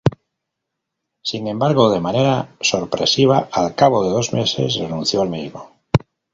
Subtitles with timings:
[1.29, 5.73] Sin embargo, de manera sorpresiva al cabo de dos meses renunció al mismo.